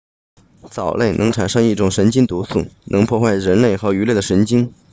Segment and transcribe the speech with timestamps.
[0.71, 4.73] 藻类能产生一种神经毒素能破坏人类和鱼类的神经